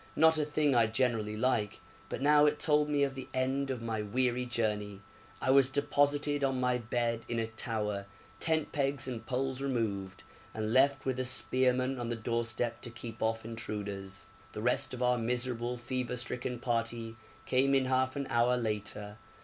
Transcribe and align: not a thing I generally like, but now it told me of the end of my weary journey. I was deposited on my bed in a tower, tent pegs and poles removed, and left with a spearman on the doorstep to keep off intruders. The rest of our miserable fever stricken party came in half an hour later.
not 0.15 0.39
a 0.39 0.43
thing 0.43 0.73
I 0.73 0.87
generally 0.87 1.37
like, 1.37 1.79
but 2.09 2.23
now 2.23 2.47
it 2.47 2.57
told 2.57 2.89
me 2.89 3.03
of 3.03 3.13
the 3.13 3.27
end 3.35 3.69
of 3.69 3.83
my 3.83 4.01
weary 4.01 4.47
journey. 4.47 5.01
I 5.39 5.51
was 5.51 5.69
deposited 5.69 6.43
on 6.43 6.59
my 6.59 6.79
bed 6.79 7.21
in 7.29 7.37
a 7.37 7.45
tower, 7.45 8.07
tent 8.39 8.71
pegs 8.71 9.07
and 9.07 9.23
poles 9.23 9.61
removed, 9.61 10.23
and 10.55 10.73
left 10.73 11.05
with 11.05 11.19
a 11.19 11.23
spearman 11.23 11.99
on 11.99 12.09
the 12.09 12.15
doorstep 12.15 12.81
to 12.81 12.89
keep 12.89 13.21
off 13.21 13.45
intruders. 13.45 14.25
The 14.53 14.61
rest 14.63 14.95
of 14.95 15.03
our 15.03 15.19
miserable 15.19 15.77
fever 15.77 16.15
stricken 16.15 16.57
party 16.57 17.15
came 17.45 17.75
in 17.75 17.85
half 17.85 18.15
an 18.15 18.25
hour 18.31 18.57
later. 18.57 19.19